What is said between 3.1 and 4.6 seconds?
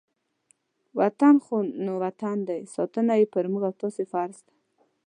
یې په موږ او تاسې فرض ده.